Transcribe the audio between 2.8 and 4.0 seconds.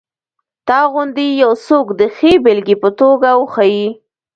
په توګه وښیي.